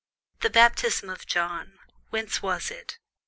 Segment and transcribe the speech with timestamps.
[0.39, 1.77] The baptism of John,
[2.09, 2.97] whence was it?